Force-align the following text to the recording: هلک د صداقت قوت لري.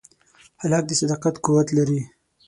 هلک 0.61 0.83
د 0.87 0.91
صداقت 1.01 1.35
قوت 1.45 1.67
لري. 1.77 2.01